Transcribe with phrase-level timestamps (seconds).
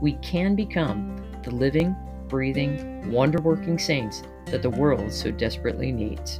[0.00, 1.96] we can become the living,
[2.28, 6.38] breathing, wonder working saints that the world so desperately needs.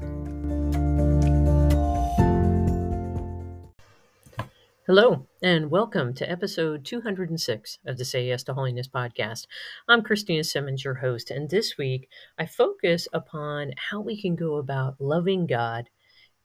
[4.87, 9.47] Hello, and welcome to episode 206 of the Say Yes to Holiness podcast.
[9.89, 14.57] I'm Christina Simmons, your host, and this week I focus upon how we can go
[14.57, 15.89] about loving God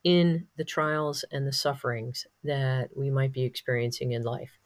[0.03, 4.60] in the trials and the sufferings that we might be experiencing in life.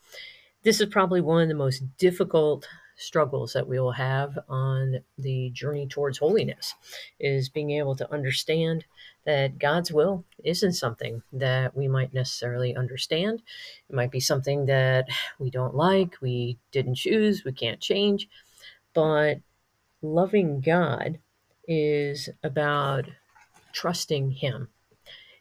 [0.66, 5.52] This is probably one of the most difficult struggles that we will have on the
[5.52, 6.74] journey towards holiness
[7.20, 8.84] is being able to understand
[9.27, 13.44] that God's will isn't something that we might necessarily understand.
[13.90, 15.05] It might be something that
[15.38, 18.27] we don't like, we didn't choose, we can't change.
[18.96, 19.41] But
[20.02, 21.20] loving God
[21.68, 23.05] is about
[23.72, 24.70] trusting Him.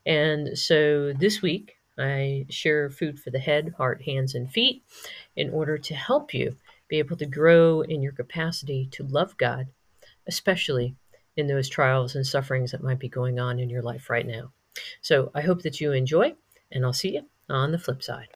[0.05, 4.83] And so this week, I share food for the head, heart, hands, and feet
[5.37, 6.56] in order to help you
[6.89, 9.69] be able to grow in your capacity to love God,
[10.27, 10.97] especially
[11.37, 14.53] in those trials and sufferings that might be going on in your life right now.
[15.00, 16.34] So I hope that you enjoy,
[16.70, 18.28] and I'll see you on the flip side.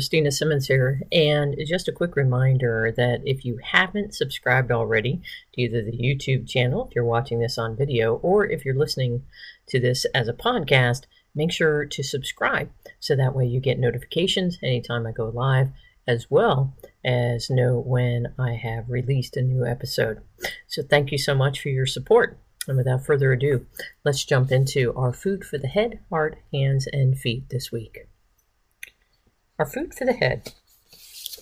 [0.00, 1.02] Christina Simmons here.
[1.12, 5.20] And just a quick reminder that if you haven't subscribed already
[5.52, 9.24] to either the YouTube channel, if you're watching this on video, or if you're listening
[9.66, 11.02] to this as a podcast,
[11.34, 15.68] make sure to subscribe so that way you get notifications anytime I go live,
[16.08, 16.74] as well
[17.04, 20.22] as know when I have released a new episode.
[20.66, 22.38] So thank you so much for your support.
[22.66, 23.66] And without further ado,
[24.02, 28.06] let's jump into our food for the head, heart, hands, and feet this week.
[29.60, 30.54] Our food for the head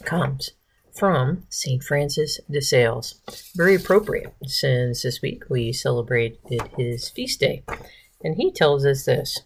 [0.03, 0.51] comes
[0.93, 1.81] from St.
[1.81, 3.21] Francis de Sales.
[3.55, 6.41] Very appropriate since this week we celebrated
[6.77, 7.63] his feast day.
[8.25, 9.43] And he tells us this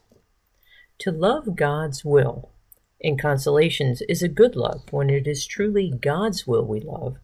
[1.01, 2.49] To love God's will
[2.99, 7.19] in consolations is a good love when it is truly God's will we love,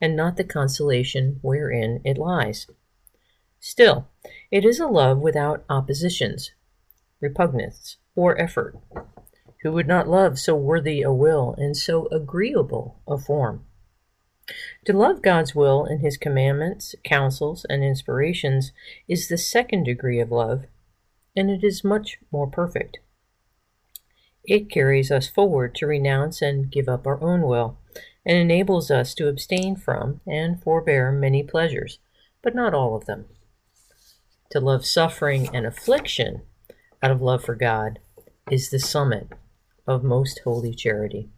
[0.00, 2.66] and not the consolation wherein it lies.
[3.60, 4.08] Still,
[4.50, 6.50] it is a love without oppositions,
[7.20, 8.76] repugnance, or effort
[9.62, 13.64] who would not love so worthy a will and so agreeable a form?
[14.86, 18.72] To love God's will and his commandments, counsels, and inspirations
[19.06, 20.64] is the second degree of love,
[21.36, 22.98] and it is much more perfect.
[24.44, 27.78] It carries us forward to renounce and give up our own will,
[28.24, 31.98] and enables us to abstain from and forbear many pleasures,
[32.42, 33.26] but not all of them.
[34.50, 36.42] To love suffering and affliction
[37.02, 37.98] out of love for God
[38.50, 39.28] is the summit
[39.88, 41.30] of most holy charity.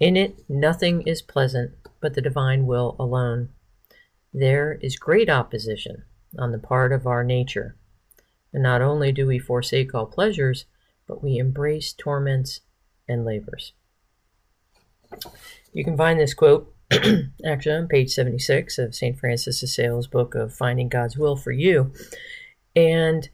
[0.00, 3.48] In it, nothing is pleasant but the divine will alone.
[4.32, 6.04] There is great opposition
[6.38, 7.76] on the part of our nature.
[8.52, 10.66] And not only do we forsake all pleasures,
[11.06, 12.60] but we embrace torments
[13.08, 13.72] and labors.
[15.72, 16.72] You can find this quote
[17.44, 19.18] actually on page 76 of St.
[19.18, 21.92] Francis de Sales' book of Finding God's Will for You.
[22.76, 23.28] And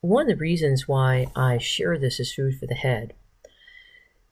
[0.00, 3.14] one of the reasons why I share this as food for the head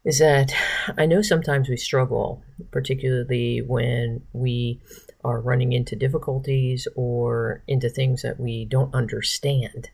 [0.04, 0.52] is that
[0.96, 4.80] I know sometimes we struggle, particularly when we
[5.24, 9.90] are running into difficulties or into things that we don't understand.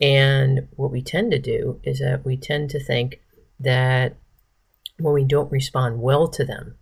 [0.00, 3.20] And what we tend to do is that we tend to think
[3.58, 4.16] that
[4.98, 6.76] when we don't respond well to them,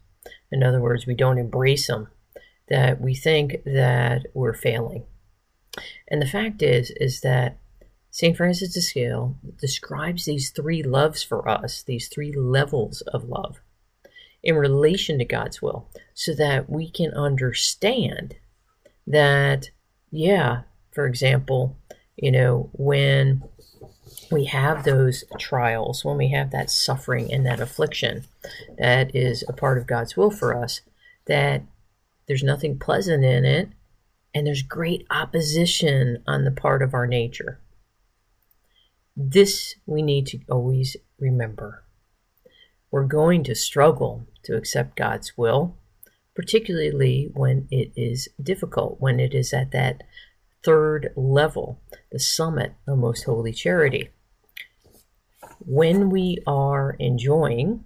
[0.50, 2.08] in other words, we don't embrace them,
[2.68, 5.04] that we think that we're failing.
[6.08, 7.58] And the fact is, is that
[8.10, 8.36] St.
[8.36, 13.60] Francis de Sales describes these three loves for us, these three levels of love
[14.42, 18.36] in relation to God's will, so that we can understand
[19.06, 19.70] that,
[20.10, 20.62] yeah,
[20.92, 21.76] for example,
[22.16, 23.42] you know, when
[24.30, 28.24] we have those trials, when we have that suffering and that affliction
[28.78, 30.80] that is a part of God's will for us,
[31.26, 31.62] that
[32.26, 33.68] there's nothing pleasant in it
[34.34, 37.60] and there's great opposition on the part of our nature.
[39.20, 41.82] This we need to always remember.
[42.92, 45.76] We're going to struggle to accept God's will,
[46.36, 50.04] particularly when it is difficult, when it is at that
[50.64, 51.80] third level,
[52.12, 54.10] the summit of most holy charity.
[55.60, 57.84] when we are enjoying,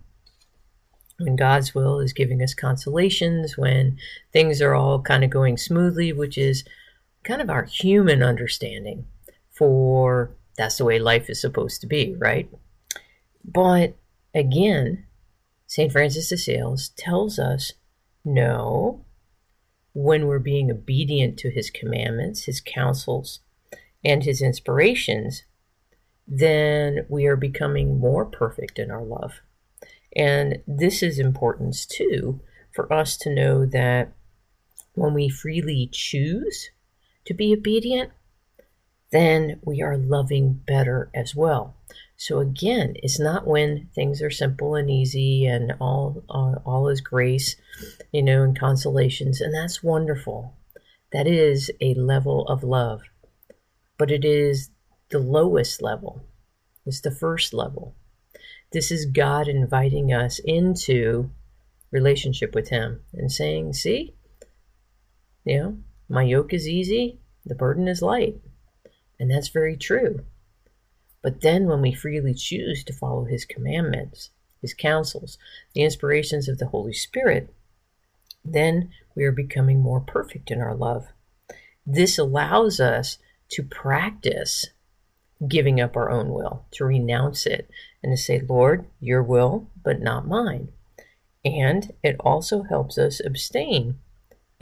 [1.19, 3.99] when God's will is giving us consolations, when
[4.32, 6.64] things are all kind of going smoothly, which is
[7.25, 9.06] kind of our human understanding
[9.50, 12.49] for that's the way life is supposed to be, right?
[13.44, 13.96] But
[14.34, 15.06] again,
[15.66, 15.90] St.
[15.90, 17.72] Francis de Sales tells us
[18.25, 19.04] no,
[19.94, 23.40] when we're being obedient to his commandments, his counsels,
[24.04, 25.44] and his inspirations,
[26.26, 29.40] then we are becoming more perfect in our love.
[30.14, 32.40] And this is importance too
[32.75, 34.12] for us to know that
[34.94, 36.70] when we freely choose
[37.25, 38.10] to be obedient,
[39.12, 41.76] then we are loving better as well.
[42.17, 47.00] So again, it's not when things are simple and easy and all uh, all is
[47.00, 47.56] grace,
[48.11, 50.56] you know, and consolations, and that's wonderful.
[51.12, 53.03] That is a level of love,
[53.99, 54.70] but it is
[55.11, 56.25] the lowest level.
[56.87, 57.94] It's the first level.
[58.73, 61.31] This is God inviting us into
[61.91, 64.14] relationship with Him and saying, "See,
[65.44, 65.79] you know,
[66.09, 68.41] my yoke is easy, the burden is light."
[69.23, 70.25] And that's very true.
[71.23, 74.31] But then when we freely choose to follow his commandments,
[74.61, 75.39] his counsels,
[75.77, 77.55] the inspirations of the Holy Spirit,
[78.45, 81.07] then we are becoming more perfect in our love.
[81.87, 83.19] This allows us
[83.51, 84.67] to practice
[85.47, 87.71] giving up our own will, to renounce it,
[88.03, 90.73] and to say, Lord, your will, but not mine.
[91.45, 94.01] And it also helps us abstain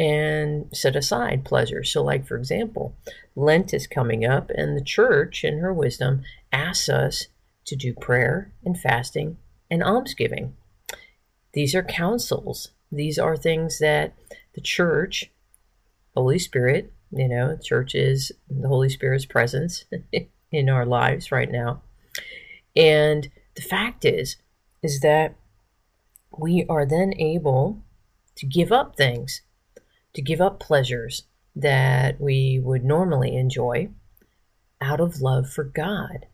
[0.01, 1.85] and set aside pleasure.
[1.85, 2.97] So, like for example,
[3.37, 7.27] Lent is coming up, and the church, in her wisdom, asks us
[7.67, 9.37] to do prayer and fasting
[9.71, 10.57] and almsgiving.
[11.53, 12.71] These are counsels.
[12.91, 14.15] These are things that
[14.55, 15.31] the church,
[16.17, 19.85] Holy Spirit, you know, church is the Holy Spirit's presence
[20.51, 21.83] in our lives right now.
[22.75, 24.37] And the fact is,
[24.83, 25.35] is that
[26.31, 27.83] we are then able
[28.37, 29.43] to give up things
[30.15, 31.25] to give up pleasures
[31.55, 33.89] that we would normally enjoy
[34.81, 36.27] out of love for God.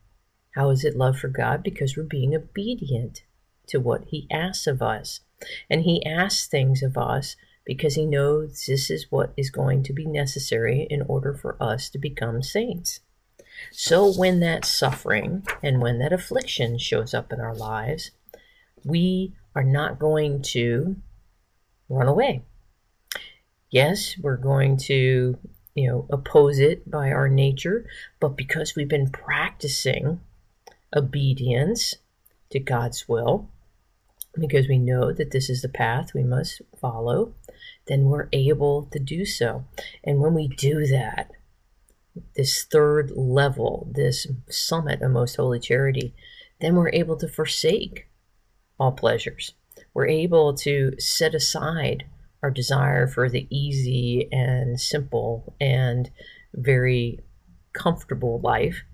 [0.55, 1.63] How is it love for God?
[1.63, 3.23] Because we're being obedient
[3.69, 5.21] to what He asks of us.
[5.69, 9.93] And He asks things of us because He knows this is what is going to
[9.93, 13.01] be necessary in order for us to become saints.
[13.73, 18.11] So when that suffering and when that affliction shows up in our lives,
[18.85, 20.97] we are not going to
[21.89, 22.43] run away.
[23.77, 25.37] Yes, we're going to,
[25.75, 27.87] you know, oppose it by our nature,
[28.21, 30.23] but because we've been practicing
[30.97, 31.93] obedience
[32.53, 33.51] to God's will,
[34.41, 37.35] because we know that this is the path we must follow,
[37.87, 39.67] then we're able to do so.
[40.03, 41.33] And when we do that,
[42.35, 46.15] this third level, this summit of most holy charity,
[46.63, 48.07] then we're able to forsake
[48.81, 49.53] all pleasures.
[49.93, 52.07] We're able to set aside
[52.47, 56.09] our desire for the easy and simple and
[56.55, 57.19] very
[57.73, 58.85] comfortable life,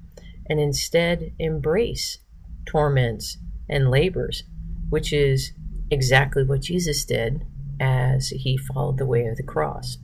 [0.49, 2.17] and instead embrace
[2.65, 3.37] torments
[3.69, 4.45] and labors,
[4.89, 5.53] which is
[5.91, 7.45] exactly what Jesus did
[7.79, 9.99] as he followed the way of the cross.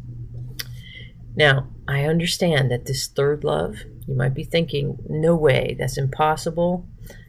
[1.35, 6.87] Now, I understand that this third love, you might be thinking, no way, that's impossible.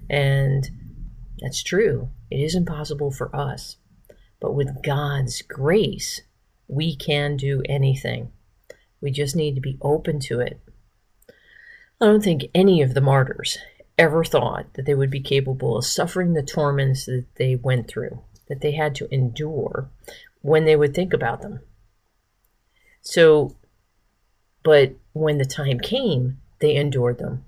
[0.09, 0.69] And
[1.39, 2.09] that's true.
[2.29, 3.77] It is impossible for us.
[4.39, 6.21] But with God's grace,
[6.67, 8.31] we can do anything.
[9.01, 10.59] We just need to be open to it.
[12.01, 13.57] I don't think any of the martyrs
[13.97, 18.21] ever thought that they would be capable of suffering the torments that they went through,
[18.47, 19.89] that they had to endure
[20.41, 21.59] when they would think about them.
[23.01, 23.57] So,
[24.63, 27.43] but when the time came, they endured them.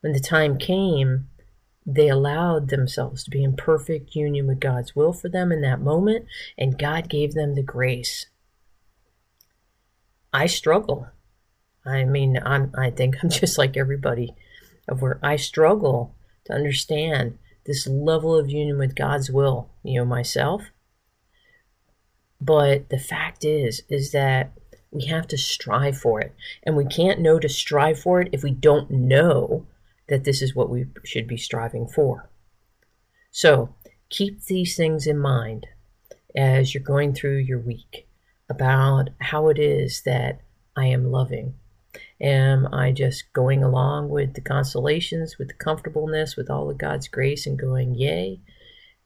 [0.00, 1.28] When the time came,
[1.86, 5.80] they allowed themselves to be in perfect union with God's will for them in that
[5.80, 6.26] moment,
[6.58, 8.26] and God gave them the grace.
[10.32, 11.08] I struggle.
[11.84, 14.34] I mean, I'm, I think I'm just like everybody,
[14.88, 16.16] of where I struggle
[16.46, 20.70] to understand this level of union with God's will, you know, myself.
[22.40, 24.52] But the fact is, is that
[24.90, 26.34] we have to strive for it.
[26.62, 29.66] And we can't know to strive for it if we don't know
[30.08, 32.30] that this is what we should be striving for.
[33.30, 33.74] So
[34.08, 35.66] keep these things in mind
[36.36, 38.08] as you're going through your week
[38.48, 40.40] about how it is that
[40.76, 41.54] I am loving.
[42.20, 47.08] Am I just going along with the consolations, with the comfortableness, with all of God's
[47.08, 48.40] grace and going, yay?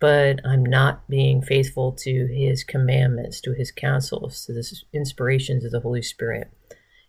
[0.01, 5.73] But I'm not being faithful to His commandments, to His counsels, to the inspirations of
[5.73, 6.51] the Holy Spirit.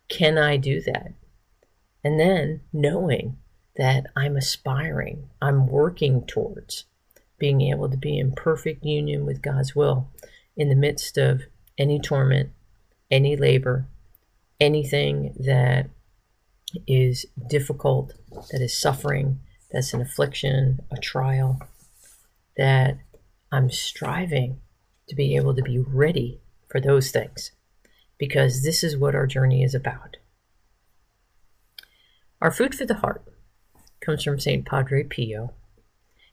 [0.09, 1.13] Can I do that?
[2.03, 3.37] And then knowing
[3.77, 6.85] that I'm aspiring, I'm working towards
[7.39, 10.09] being able to be in perfect union with God's will
[10.55, 11.43] in the midst of
[11.77, 12.51] any torment,
[13.09, 13.87] any labor,
[14.59, 15.89] anything that
[16.87, 18.13] is difficult,
[18.51, 19.39] that is suffering,
[19.71, 21.59] that's an affliction, a trial,
[22.57, 22.97] that
[23.51, 24.59] I'm striving
[25.07, 27.51] to be able to be ready for those things
[28.17, 30.17] because this is what our journey is about.
[32.41, 33.23] Our food for the heart
[34.01, 34.65] comes from St.
[34.65, 35.53] Padre Pio.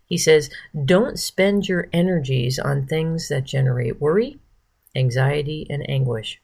[0.06, 0.50] He says,
[0.84, 4.38] Don't spend your energies on things that generate worry,
[4.96, 6.40] anxiety, and anguish.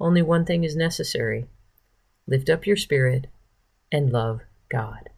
[0.00, 1.46] Only one thing is necessary
[2.26, 3.26] lift up your spirit
[3.90, 5.08] and love God.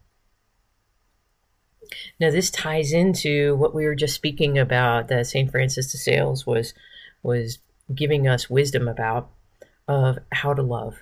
[2.19, 5.51] Now, this ties into what we were just speaking about that St.
[5.51, 6.73] Francis de Sales was,
[7.21, 7.59] was
[7.93, 9.29] giving us wisdom about
[9.87, 10.99] of how to love.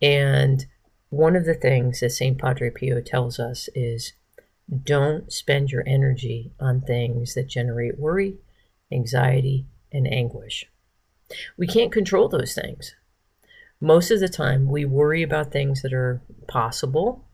[0.00, 0.64] And
[1.12, 2.38] one of the things that St.
[2.38, 4.14] Padre Pio tells us is
[4.82, 8.38] don't spend your energy on things that generate worry,
[8.90, 10.64] anxiety, and anguish.
[11.58, 12.94] We can't control those things.
[13.78, 17.28] Most of the time, we worry about things that are possible.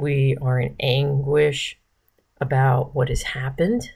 [0.00, 1.78] We are in anguish
[2.40, 3.92] about what has happened,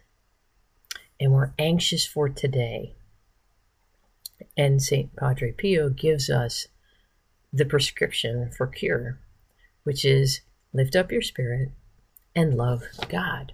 [1.18, 2.94] and we're anxious for today.
[4.56, 5.16] And St.
[5.16, 6.68] Padre Pio gives us
[7.52, 9.18] the prescription for cure,
[9.84, 10.40] which is
[10.72, 11.70] lift up your spirit
[12.34, 13.52] and love God.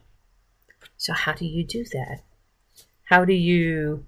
[0.96, 2.22] So, how do you do that?
[3.04, 4.04] How do you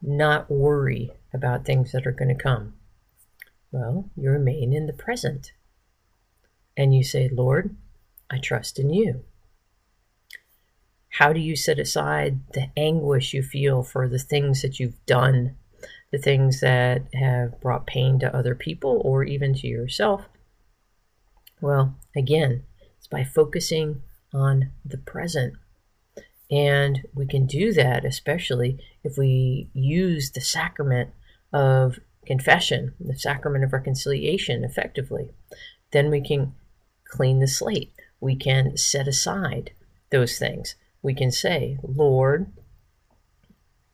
[0.00, 2.74] not worry about things that are going to come?
[3.70, 5.52] Well, you remain in the present
[6.76, 7.76] and you say, Lord,
[8.30, 9.24] I trust in you.
[11.10, 15.56] How do you set aside the anguish you feel for the things that you've done
[16.12, 20.28] the things that have brought pain to other people or even to yourself?
[21.60, 22.64] Well, again,
[22.98, 24.02] it's by focusing
[24.32, 25.54] on the present.
[26.50, 31.10] And we can do that especially if we use the sacrament
[31.52, 35.30] of confession, the sacrament of reconciliation effectively.
[35.92, 36.54] Then we can
[37.08, 37.92] clean the slate.
[38.20, 39.72] We can set aside
[40.10, 40.76] those things.
[41.02, 42.52] We can say, Lord,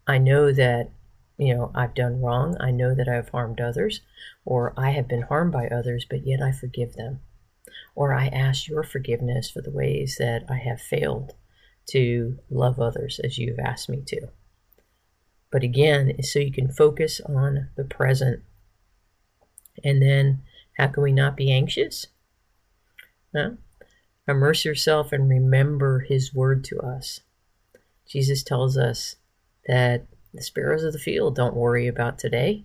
[0.07, 0.91] I know that
[1.39, 2.57] you know, I've done wrong.
[2.61, 4.01] I know that I've harmed others,
[4.45, 7.21] or I have been harmed by others, but yet I forgive them.
[7.95, 11.35] Or I ask your forgiveness for the ways that I have failed
[11.87, 14.29] to love others as you've asked me to.
[15.51, 18.43] But again, so you can focus on the present.
[19.85, 20.43] And then,
[20.77, 22.09] how can we not be anxious?
[23.35, 23.53] Huh?
[24.27, 27.21] Immerse yourself and remember his word to us.
[28.07, 29.17] Jesus tells us
[29.67, 30.07] that
[30.39, 32.65] the sparrows of the field don't worry about today.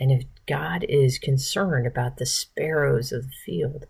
[0.00, 3.86] And if God is concerned about the sparrows of the field,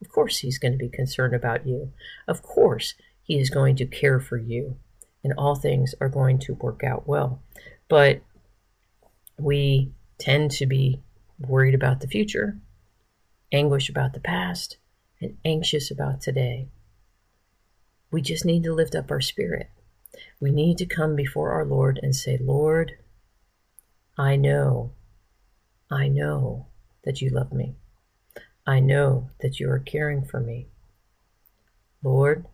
[0.00, 1.92] of course He's going to be concerned about you.
[2.28, 4.76] Of course He is going to care for you.
[5.24, 7.42] And all things are going to work out well.
[7.88, 8.20] But
[9.38, 11.02] we tend to be
[11.38, 12.58] worried about the future,
[13.52, 14.76] anguish about the past,
[15.20, 16.68] and anxious about today.
[18.10, 19.68] We just need to lift up our spirit.
[20.40, 22.92] We need to come before our Lord and say, Lord,
[24.18, 24.92] I know,
[25.90, 26.66] I know
[27.04, 27.74] that you love me.
[28.66, 30.66] I know that you are caring for me.
[32.02, 32.46] Lord,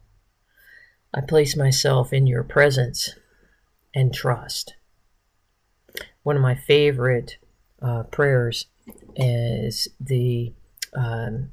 [1.15, 3.17] I place myself in your presence
[3.95, 4.75] and trust.
[6.23, 7.37] One of my favorite
[7.81, 8.67] uh, prayers
[9.17, 10.53] is the,
[10.95, 11.51] um,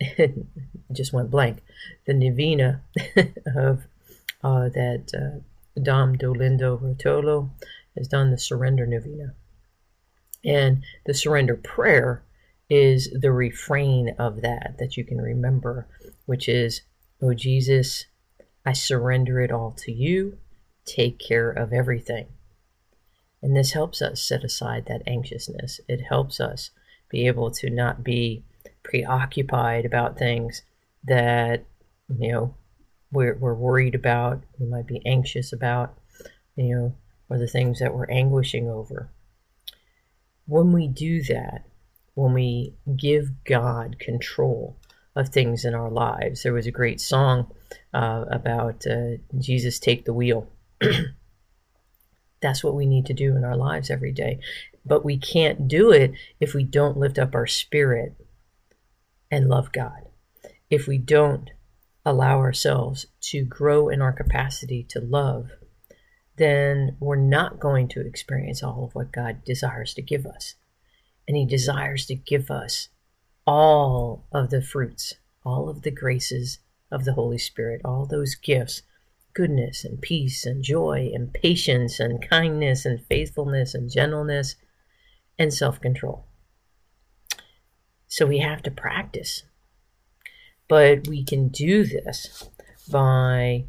[0.92, 1.58] just went blank,
[2.06, 2.82] the Novena
[3.56, 3.84] of
[4.42, 7.50] uh, that uh, Dom Dolindo Ruotolo
[7.96, 9.34] has done the Surrender Novena.
[10.44, 12.24] And the surrender prayer
[12.68, 15.86] is the refrain of that that you can remember,
[16.26, 16.82] which is,
[17.20, 18.06] Oh Jesus,
[18.66, 20.38] I surrender it all to you.
[20.84, 22.28] Take care of everything.
[23.42, 25.80] And this helps us set aside that anxiousness.
[25.88, 26.70] It helps us
[27.08, 28.44] be able to not be
[28.82, 30.62] preoccupied about things
[31.04, 31.64] that,
[32.08, 32.54] you know,
[33.12, 35.94] we're, we're worried about, we might be anxious about,
[36.56, 36.94] you know,
[37.28, 39.10] or the things that we're anguishing over.
[40.46, 41.64] When we do that,
[42.14, 44.76] when we give God control
[45.14, 47.52] of things in our lives, there was a great song
[47.94, 50.48] uh, about uh, Jesus take the wheel.
[52.40, 54.40] That's what we need to do in our lives every day.
[54.84, 58.14] But we can't do it if we don't lift up our spirit
[59.30, 60.08] and love God.
[60.68, 61.50] If we don't
[62.04, 65.50] allow ourselves to grow in our capacity to love,
[66.36, 70.54] then we're not going to experience all of what God desires to give us.
[71.28, 72.88] And He desires to give us
[73.46, 76.58] all of the fruits all of the graces
[76.90, 78.82] of the Holy Spirit, all those gifts
[79.34, 84.56] goodness and peace and joy and patience and kindness and faithfulness and gentleness
[85.38, 86.26] and self control.
[88.06, 89.44] So we have to practice.
[90.72, 92.48] But we can do this
[92.90, 93.66] by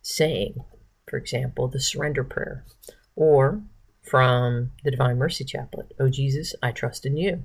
[0.00, 0.62] saying,
[1.08, 2.64] for example, the surrender prayer,
[3.16, 3.62] or
[4.00, 7.42] from the Divine Mercy Chaplet, Oh Jesus, I trust in you.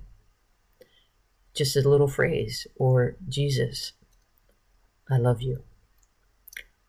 [1.56, 3.94] Just a little phrase, or Jesus,
[5.10, 5.64] I love you.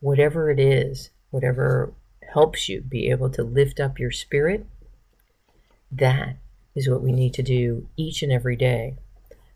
[0.00, 1.94] Whatever it is, whatever
[2.34, 4.66] helps you be able to lift up your spirit,
[5.90, 6.36] that
[6.74, 8.98] is what we need to do each and every day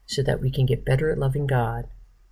[0.07, 1.87] so that we can get better at loving God,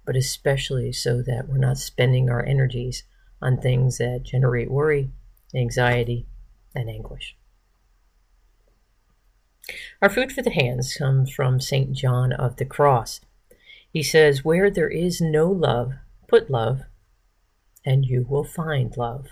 [0.05, 3.05] but especially so that we're not spending our energies
[3.41, 5.11] on things that generate worry,
[5.55, 6.27] anxiety,
[6.75, 7.37] and anguish.
[10.01, 11.93] Our food for the hands comes from St.
[11.93, 13.21] John of the Cross.
[13.93, 15.93] He says, Where there is no love,
[16.29, 16.83] put love,
[17.85, 19.29] and you will find love.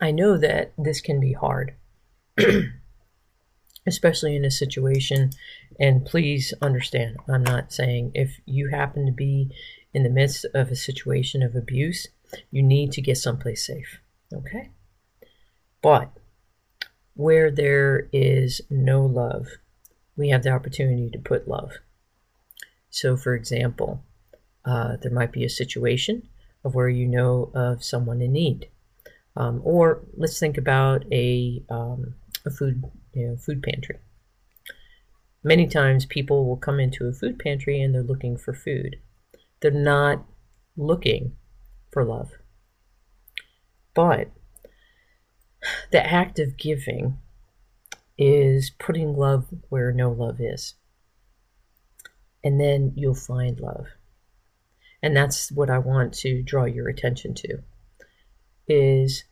[0.00, 1.74] I know that this can be hard,
[3.86, 5.30] especially in a situation,
[5.78, 9.50] and please understand, I'm not saying if you happen to be
[9.94, 12.08] in the midst of a situation of abuse,
[12.50, 13.98] you need to get someplace safe,
[14.32, 14.70] okay?
[15.82, 16.10] But
[17.14, 19.46] where there is no love,
[20.16, 21.72] we have the opportunity to put love.
[22.90, 24.02] So, for example,
[24.64, 26.28] uh, there might be a situation
[26.64, 28.68] of where you know of someone in need.
[29.36, 32.14] Um, or let's think about a, um,
[32.44, 32.84] a food,
[33.16, 33.96] you know, food pantry.
[35.42, 38.96] Many times people will come into a food pantry and they're looking for food.
[39.60, 40.24] They're not
[40.76, 41.32] looking
[41.90, 42.32] for love.
[43.94, 44.30] But
[45.90, 47.18] the act of giving
[48.18, 50.74] is putting love where no love is.
[52.44, 53.86] And then you'll find love.
[55.02, 57.58] And that's what I want to draw your attention to
[58.68, 59.24] is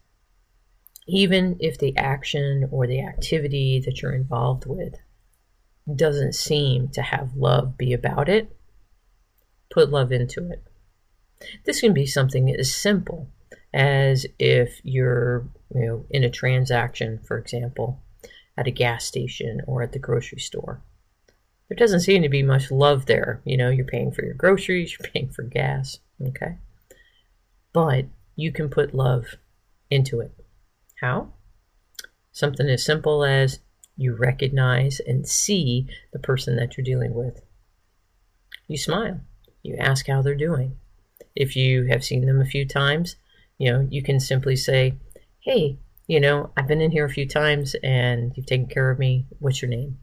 [1.06, 4.94] even if the action or the activity that you're involved with
[5.94, 8.56] doesn't seem to have love be about it,
[9.70, 10.62] put love into it.
[11.64, 13.28] This can be something as simple
[13.72, 18.00] as if you're you know in a transaction, for example,
[18.56, 20.80] at a gas station or at the grocery store
[21.68, 23.40] there doesn't seem to be much love there.
[23.44, 26.56] You know, you're paying for your groceries, you're paying for gas, okay?
[27.72, 29.36] But you can put love
[29.90, 30.32] into it.
[31.00, 31.32] How?
[32.32, 33.60] Something as simple as
[33.96, 37.40] you recognize and see the person that you're dealing with.
[38.66, 39.20] You smile.
[39.62, 40.78] You ask how they're doing.
[41.36, 43.16] If you have seen them a few times,
[43.58, 44.94] you know, you can simply say,
[45.40, 48.98] Hey, you know, I've been in here a few times and you've taken care of
[48.98, 49.26] me.
[49.38, 49.98] What's your name?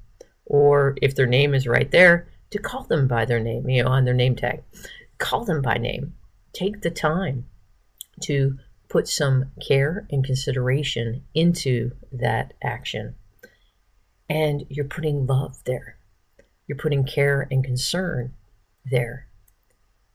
[0.51, 3.89] or if their name is right there, to call them by their name, you know,
[3.89, 4.61] on their name tag.
[5.17, 6.13] Call them by name.
[6.51, 7.45] Take the time
[8.23, 8.57] to
[8.91, 13.15] put some care and consideration into that action.
[14.29, 15.97] And you're putting love there.
[16.67, 18.33] You're putting care and concern
[18.83, 19.27] there.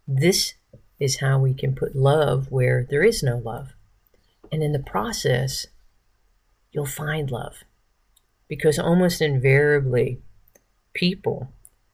[0.06, 0.54] This
[1.00, 3.72] is how we can put love where there is no love.
[4.52, 5.66] And in the process,
[6.70, 7.64] you'll find love.
[8.46, 10.20] Because almost invariably,
[10.92, 11.48] people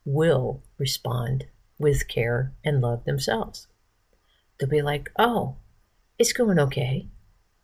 [0.05, 1.47] will respond
[1.79, 3.69] with care and love themselves.
[4.59, 5.57] They'll be like, oh,
[6.23, 7.09] it's going okay.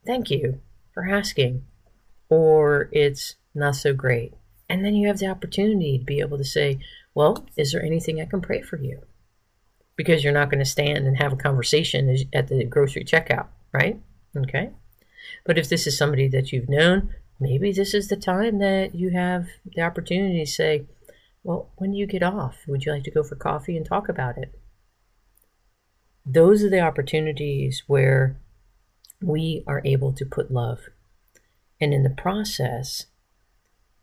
[0.05, 0.61] Thank you
[0.93, 1.65] for asking.
[2.29, 4.35] Or it's not so great.
[4.69, 6.81] And then you have the opportunity to be able to say,
[7.15, 9.03] well, is there anything I can pray for you?
[9.95, 14.01] Because you're not going to stand and have a conversation at the grocery checkout, right?
[14.37, 14.71] Okay.
[15.47, 19.11] But if this is somebody that you've known, maybe this is the time that you
[19.11, 20.87] have the opportunity to say,
[21.45, 22.65] well, when do you get off?
[22.67, 24.53] Would you like to go for coffee and talk about it?
[26.27, 28.37] Those are the opportunities where
[29.21, 30.89] we are able to put love.
[31.81, 33.07] And in the process,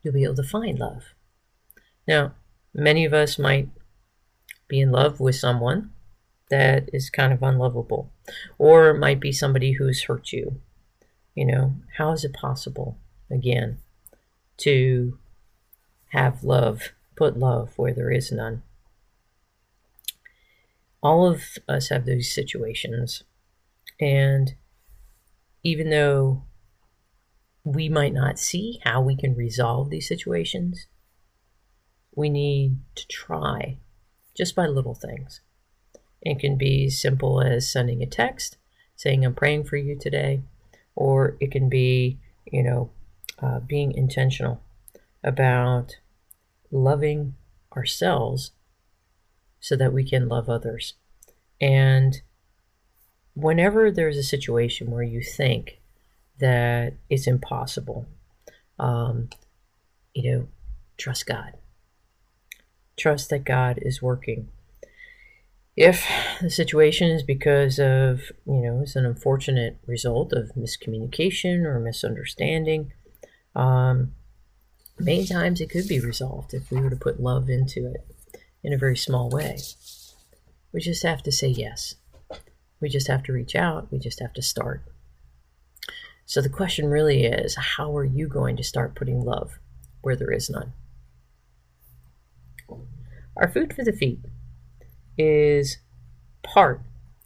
[0.02, 1.14] you'll be able to find love.
[2.06, 2.34] Now,
[2.74, 3.68] many of us might
[4.68, 5.92] be in love with someone
[6.50, 8.12] that is kind of unlovable,
[8.58, 10.60] or it might be somebody who's hurt you.
[11.34, 12.98] You know, how is it possible,
[13.30, 13.78] again,
[14.58, 15.18] to
[16.10, 18.62] have love put love where there is none.
[21.02, 23.24] All of us have those situations.
[23.98, 24.54] And
[25.62, 26.44] even though
[27.64, 30.86] we might not see how we can resolve these situations,
[32.14, 33.78] we need to try
[34.36, 35.40] just by little things.
[36.22, 38.56] It can be simple as sending a text
[38.96, 40.42] saying, I'm praying for you today,
[40.94, 42.90] or it can be, you know,
[43.40, 44.62] uh, being intentional
[45.22, 45.96] about
[46.70, 47.34] loving
[47.76, 48.52] ourselves
[49.60, 50.94] so that we can love others.
[51.60, 52.22] And
[53.36, 55.78] whenever there's a situation where you think
[56.40, 58.06] that it's impossible,
[58.78, 59.28] um,
[60.14, 60.48] you know,
[60.96, 61.52] trust God.
[62.96, 64.48] Trust that God is working.
[65.76, 66.06] If
[66.40, 72.92] the situation is because of, you know, it's an unfortunate result of miscommunication or misunderstanding,
[73.54, 74.14] um,
[74.98, 78.06] many times it could be resolved if we were to put love into it
[78.64, 79.58] in a very small way.
[80.72, 81.96] We just have to say yes.
[82.80, 83.90] We just have to reach out.
[83.90, 84.82] We just have to start.
[86.26, 89.58] So the question really is how are you going to start putting love
[90.02, 90.72] where there is none?
[93.36, 94.20] Our food for the feet
[95.16, 95.78] is
[96.42, 96.80] part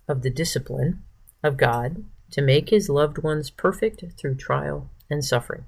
[0.07, 1.03] of the discipline
[1.43, 5.65] of God to make his loved ones perfect through trial and suffering.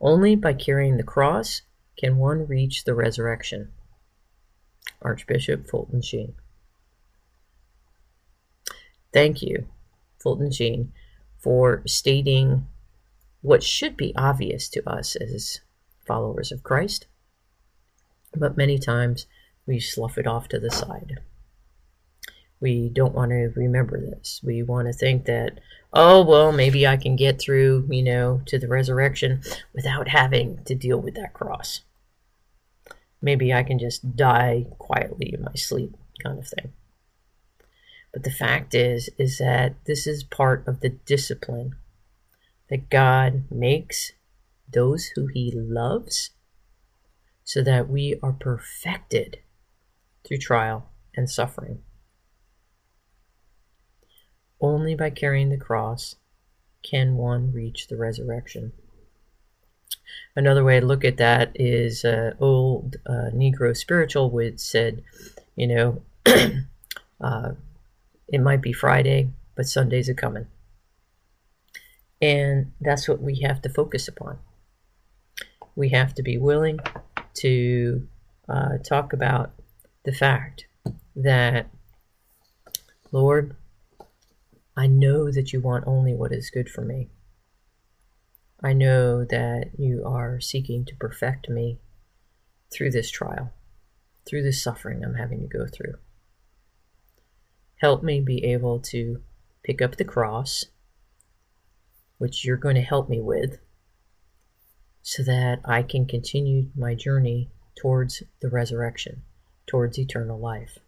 [0.00, 1.62] Only by carrying the cross
[1.98, 3.70] can one reach the resurrection.
[5.02, 6.34] Archbishop Fulton Sheen.
[9.12, 9.66] Thank you,
[10.18, 10.92] Fulton Sheen,
[11.38, 12.66] for stating
[13.42, 15.60] what should be obvious to us as
[16.06, 17.06] followers of Christ,
[18.36, 19.26] but many times
[19.66, 21.20] we slough it off to the side.
[22.60, 24.40] We don't want to remember this.
[24.44, 25.60] We want to think that,
[25.94, 29.42] oh, well, maybe I can get through, you know, to the resurrection
[29.72, 31.80] without having to deal with that cross.
[33.22, 36.72] Maybe I can just die quietly in my sleep, kind of thing.
[38.12, 41.76] But the fact is, is that this is part of the discipline
[42.68, 44.12] that God makes
[44.72, 46.30] those who He loves
[47.44, 49.38] so that we are perfected
[50.24, 51.82] through trial and suffering.
[54.60, 56.16] Only by carrying the cross
[56.82, 58.72] can one reach the resurrection.
[60.36, 65.02] Another way to look at that is uh, old uh, Negro spiritual which said,
[65.56, 66.02] you know,
[67.20, 67.52] uh,
[68.30, 70.46] it might be Friday, but Sundays are coming.
[72.22, 74.38] And that's what we have to focus upon.
[75.74, 76.78] We have to be willing
[77.34, 78.06] to
[78.48, 79.52] uh, talk about
[80.04, 80.66] the fact
[81.16, 81.68] that,
[83.10, 83.56] Lord,
[84.76, 87.08] I know that you want only what is good for me.
[88.62, 91.78] I know that you are seeking to perfect me
[92.72, 93.52] through this trial,
[94.28, 95.94] through this suffering I'm having to go through.
[97.80, 99.22] Help me be able to
[99.62, 100.66] pick up the cross,
[102.18, 103.58] which you're going to help me with,
[105.02, 107.48] so that I can continue my journey
[107.80, 109.22] towards the resurrection,
[109.66, 110.78] towards eternal life.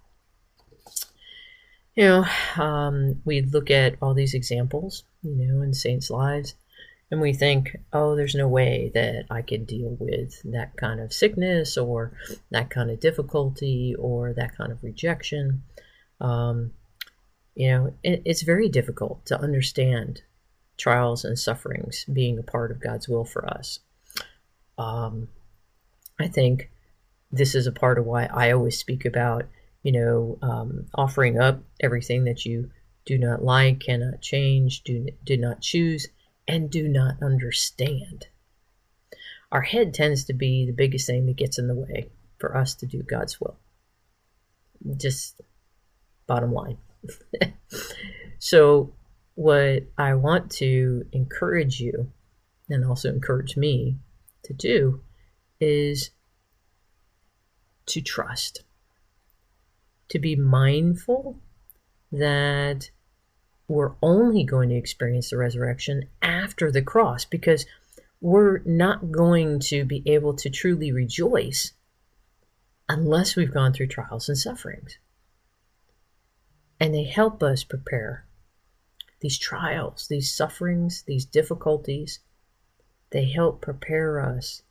[1.95, 2.25] You know,
[2.63, 6.55] um, we look at all these examples, you know, in saints' lives,
[7.11, 11.13] and we think, oh, there's no way that I can deal with that kind of
[11.13, 12.13] sickness or
[12.51, 15.63] that kind of difficulty or that kind of rejection.
[16.21, 16.73] Um,
[17.55, 20.23] you know, it, it's very difficult to understand
[20.77, 23.79] trials and sufferings being a part of God's will for us.
[24.79, 25.29] Um,
[26.19, 26.71] I think
[27.31, 29.47] this is a part of why I always speak about,
[29.83, 32.71] you know, um, offering up everything that you
[33.05, 36.09] do not like, cannot change, do, do not choose,
[36.47, 38.27] and do not understand.
[39.51, 42.75] Our head tends to be the biggest thing that gets in the way for us
[42.77, 43.59] to do God's will.
[44.97, 45.41] Just
[46.27, 46.79] bottom line.
[48.38, 48.93] so,
[49.35, 52.11] what I want to encourage you
[52.69, 53.97] and also encourage me
[54.45, 55.01] to do
[55.61, 56.11] is
[57.87, 58.62] to trust,
[60.09, 61.38] to be mindful
[62.11, 62.91] that
[63.69, 67.67] we're only going to experience the resurrection after the cross because
[68.21, 71.73] we're not going to be able to truly rejoice
[72.88, 74.99] unless we've gone through trials and sufferings
[76.83, 78.27] and they help us prepare.
[79.21, 82.18] These trials, these sufferings, these difficulties,
[83.11, 84.62] they help prepare us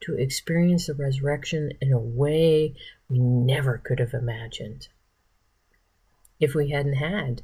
[0.00, 2.74] to experience the resurrection in a way
[3.08, 4.88] we never could have imagined
[6.38, 7.40] if we hadn't had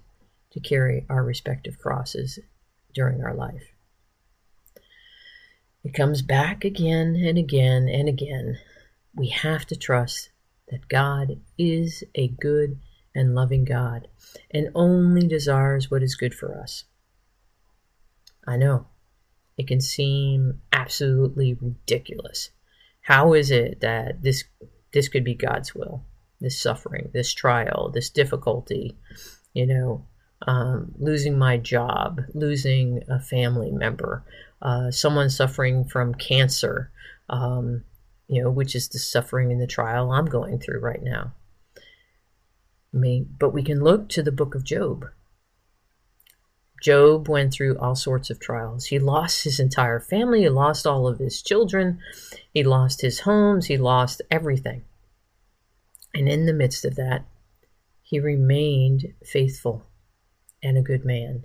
[0.50, 2.38] to carry our respective crosses
[2.92, 3.72] during our life.
[5.82, 8.58] It comes back again and again and again.
[9.14, 10.28] We have to trust
[10.68, 12.78] that God is a good
[13.14, 14.09] and loving God
[14.50, 16.85] and only desires what is good for us.
[18.46, 18.88] I know
[19.57, 22.50] it can seem absolutely ridiculous.
[23.03, 24.44] How is it that this
[24.92, 26.05] this could be God's will?
[26.40, 28.98] This suffering, this trial, this difficulty,
[29.55, 30.07] you know,
[30.46, 34.24] um, losing my job, losing a family member,
[34.61, 36.90] uh, someone suffering from cancer,
[37.31, 37.85] um,
[38.29, 41.33] you know, which is the suffering and the trial I'm going through right now
[43.38, 45.07] but we can look to the book of Job.
[46.83, 48.87] Job went through all sorts of trials.
[48.87, 51.98] He lost his entire family, he lost all of his children,
[52.52, 54.85] he lost his homes, he lost everything.
[56.14, 57.24] And in the midst of that,
[58.02, 59.87] he remained faithful
[60.62, 61.44] and a good man.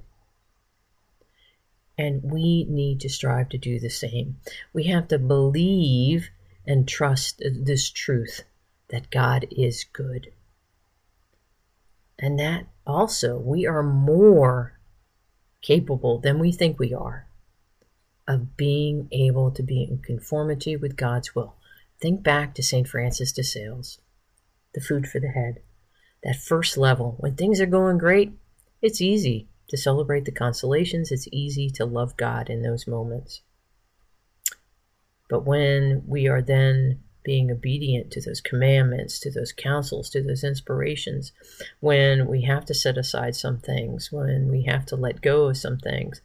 [1.98, 4.38] And we need to strive to do the same.
[4.74, 6.30] We have to believe
[6.68, 8.44] and trust this truth
[8.90, 10.32] that God is good.
[12.20, 14.78] And that also, we are more
[15.62, 17.28] capable than we think we are
[18.28, 21.56] of being able to be in conformity with God's will.
[22.02, 22.88] Think back to St.
[22.88, 24.00] Francis de Sales,
[24.74, 25.62] the food for the head.
[26.24, 28.34] That first level, when things are going great,
[28.82, 31.12] it's easy to celebrate the consolations.
[31.12, 33.42] It's easy to love God in those moments.
[35.30, 40.44] But when we are then being obedient to those commandments, to those counsels, to those
[40.44, 41.32] inspirations,
[41.80, 45.56] when we have to set aside some things, when we have to let go of
[45.56, 46.22] some things,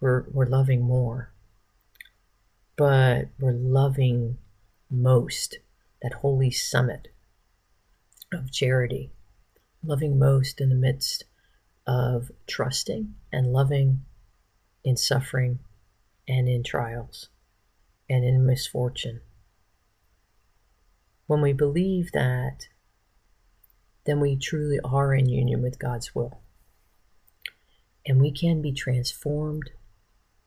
[0.00, 1.32] we're, we're loving more.
[2.76, 4.38] But we're loving
[4.90, 5.58] most
[6.02, 7.06] that holy summit
[8.34, 9.12] of charity,
[9.84, 11.22] loving most in the midst
[11.86, 14.00] of trusting and loving
[14.82, 15.60] in suffering
[16.26, 17.28] and in trials
[18.10, 19.20] and in misfortune.
[21.32, 22.68] When we believe that,
[24.04, 26.42] then we truly are in union with God's will.
[28.04, 29.70] And we can be transformed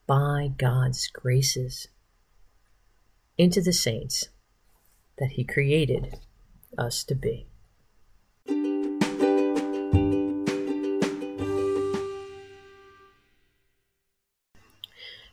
[0.05, 1.87] by God's graces
[3.35, 4.29] into the saints
[5.17, 6.19] that He created
[6.77, 7.47] us to be.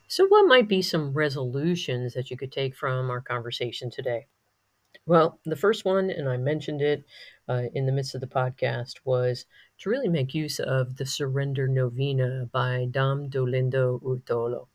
[0.09, 4.29] So, what might be some resolutions that you could take from our conversation today?
[5.07, 7.05] Well, the first one, and I mentioned it
[7.49, 9.47] uh, in the midst of the podcast, was
[9.79, 14.69] to really make use of the Surrender Novena by Dom Dolindo Ruotolo.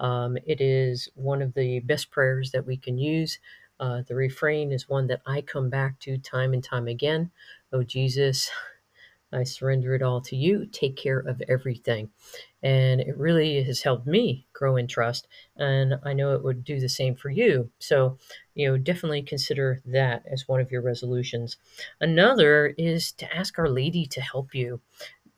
[0.00, 3.38] Um, it is one of the best prayers that we can use.
[3.80, 7.30] Uh, the refrain is one that I come back to time and time again.
[7.72, 8.50] Oh, Jesus,
[9.32, 10.66] I surrender it all to you.
[10.66, 12.10] Take care of everything.
[12.62, 15.26] And it really has helped me grow in trust.
[15.56, 17.70] And I know it would do the same for you.
[17.78, 18.18] So,
[18.54, 21.56] you know, definitely consider that as one of your resolutions.
[22.00, 24.80] Another is to ask Our Lady to help you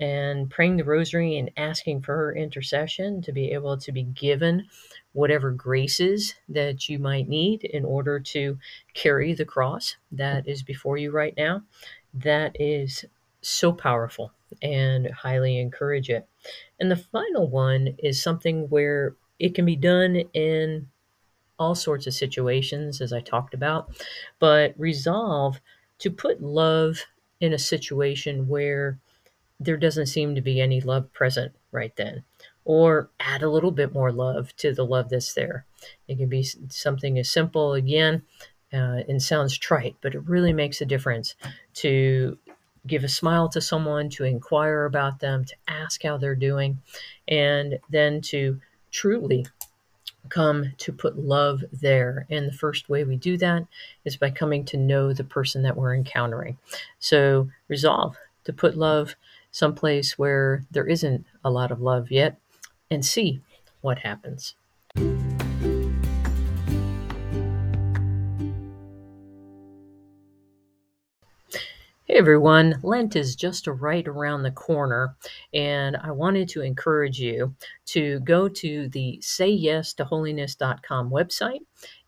[0.01, 4.67] and praying the rosary and asking for her intercession to be able to be given
[5.13, 8.59] whatever graces that you might need in order to
[8.93, 11.63] carry the cross that is before you right now.
[12.13, 13.05] That is
[13.41, 16.27] so powerful and highly encourage it.
[16.81, 20.89] And the final one is something where it can be done in
[21.65, 23.89] all sorts of situations, as I talked about,
[24.39, 25.61] but resolve
[25.99, 26.99] to put love
[27.41, 28.99] in a situation where
[29.59, 32.23] there doesn't seem to be any love present right then,
[32.67, 35.65] or add a little bit more love to the love that's there.
[36.07, 38.23] It can be something as simple, again,
[38.73, 41.35] uh, and sounds trite, but it really makes a difference
[41.75, 42.37] to
[42.87, 46.83] give a smile to someone, to inquire about them, to ask how they're doing,
[47.27, 49.47] and then to truly
[50.29, 52.27] come to put love there.
[52.31, 53.67] And the first way we do that
[54.05, 56.59] is by coming to know the person that we're encountering.
[56.99, 59.17] So resolve to put love
[59.51, 62.39] someplace where there isn't a lot of love yet
[62.91, 63.41] and see
[63.81, 64.55] what happens.
[72.15, 75.17] Hey everyone, Lent is just right around the corner,
[75.53, 81.59] and I wanted to encourage you to go to the sayyestoholiness.com website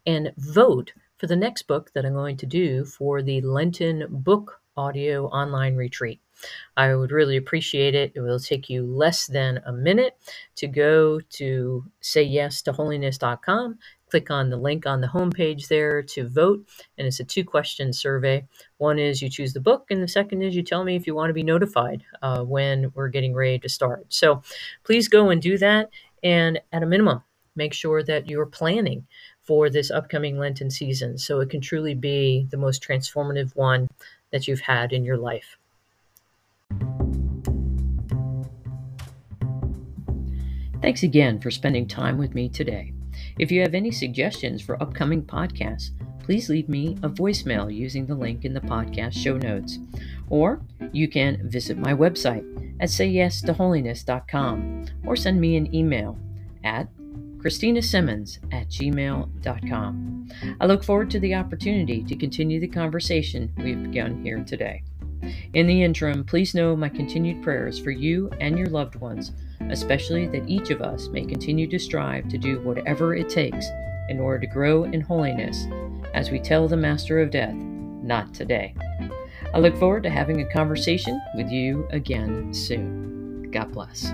[0.07, 4.61] and vote for the next book that I'm going to do for the Lenten book
[4.77, 6.21] audio online retreat.
[6.77, 8.12] I would really appreciate it.
[8.14, 10.16] It will take you less than a minute
[10.55, 13.79] to go to sayyestoholiness.com,
[14.11, 16.66] click on the link on the homepage there to vote,
[16.97, 18.47] and it's a two question survey.
[18.79, 21.14] One is you choose the book, and the second is you tell me if you
[21.14, 24.07] want to be notified uh, when we're getting ready to start.
[24.09, 24.42] So
[24.85, 25.90] please go and do that.
[26.23, 27.23] And at a minimum,
[27.55, 29.07] make sure that you're planning
[29.42, 33.88] for this upcoming Lenten season so it can truly be the most transformative one
[34.33, 35.57] that you've had in your life.
[40.83, 42.92] Thanks again for spending time with me today.
[43.38, 45.90] If you have any suggestions for upcoming podcasts,
[46.22, 49.79] please leave me a voicemail using the link in the podcast show notes.
[50.29, 50.61] Or
[50.92, 52.44] you can visit my website
[52.81, 56.18] at sayyestoholiness.com or send me an email
[56.64, 56.88] at
[57.38, 60.29] christinasimmons at gmail.com.
[60.61, 64.83] I look forward to the opportunity to continue the conversation we've begun here today.
[65.55, 69.33] In the interim, please know my continued prayers for you and your loved ones,
[69.71, 73.66] especially that each of us may continue to strive to do whatever it takes
[74.09, 75.66] in order to grow in holiness
[76.14, 78.75] as we tell the Master of Death, not today.
[79.55, 83.51] I look forward to having a conversation with you again soon.
[83.51, 84.12] God bless.